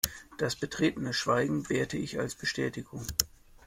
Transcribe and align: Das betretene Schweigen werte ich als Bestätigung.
Das 0.39 0.55
betretene 0.55 1.13
Schweigen 1.13 1.69
werte 1.69 1.95
ich 1.95 2.17
als 2.17 2.33
Bestätigung. 2.33 3.05